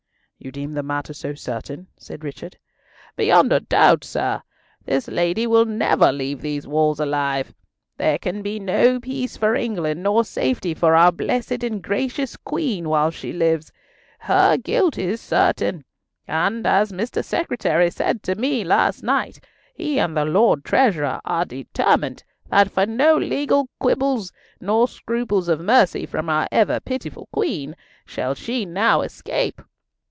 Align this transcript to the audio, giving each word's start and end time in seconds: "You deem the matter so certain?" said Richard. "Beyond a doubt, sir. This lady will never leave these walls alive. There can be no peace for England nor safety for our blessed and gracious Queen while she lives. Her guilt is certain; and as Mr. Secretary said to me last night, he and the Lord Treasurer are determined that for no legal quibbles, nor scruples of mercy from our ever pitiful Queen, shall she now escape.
"You 0.43 0.51
deem 0.51 0.73
the 0.73 0.81
matter 0.81 1.13
so 1.13 1.35
certain?" 1.35 1.85
said 1.97 2.23
Richard. 2.23 2.57
"Beyond 3.15 3.53
a 3.53 3.59
doubt, 3.59 4.03
sir. 4.03 4.41
This 4.83 5.07
lady 5.07 5.45
will 5.45 5.65
never 5.65 6.11
leave 6.11 6.41
these 6.41 6.65
walls 6.65 6.99
alive. 6.99 7.53
There 7.97 8.17
can 8.17 8.41
be 8.41 8.59
no 8.59 8.99
peace 8.99 9.37
for 9.37 9.53
England 9.53 10.01
nor 10.01 10.23
safety 10.25 10.73
for 10.73 10.95
our 10.95 11.11
blessed 11.11 11.63
and 11.63 11.79
gracious 11.79 12.35
Queen 12.37 12.89
while 12.89 13.11
she 13.11 13.31
lives. 13.31 13.71
Her 14.21 14.57
guilt 14.57 14.97
is 14.97 15.21
certain; 15.21 15.85
and 16.27 16.65
as 16.65 16.91
Mr. 16.91 17.23
Secretary 17.23 17.91
said 17.91 18.23
to 18.23 18.33
me 18.33 18.63
last 18.63 19.03
night, 19.03 19.45
he 19.75 19.99
and 19.99 20.17
the 20.17 20.25
Lord 20.25 20.63
Treasurer 20.65 21.21
are 21.23 21.45
determined 21.45 22.23
that 22.49 22.71
for 22.71 22.87
no 22.87 23.15
legal 23.15 23.69
quibbles, 23.77 24.33
nor 24.59 24.87
scruples 24.87 25.47
of 25.47 25.61
mercy 25.61 26.07
from 26.07 26.29
our 26.31 26.47
ever 26.51 26.79
pitiful 26.79 27.29
Queen, 27.31 27.75
shall 28.07 28.33
she 28.33 28.65
now 28.65 29.01
escape. 29.01 29.61